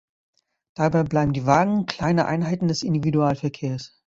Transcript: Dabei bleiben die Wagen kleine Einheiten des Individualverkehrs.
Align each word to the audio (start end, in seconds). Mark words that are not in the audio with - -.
Dabei 0.73 1.03
bleiben 1.03 1.31
die 1.33 1.45
Wagen 1.45 1.85
kleine 1.85 2.25
Einheiten 2.25 2.67
des 2.67 2.81
Individualverkehrs. 2.81 3.99